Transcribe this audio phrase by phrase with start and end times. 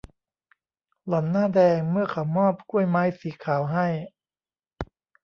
[1.07, 3.87] หล่อนหน้าแดงเมื่อเขามอบกล้วยไม้สีขาวให้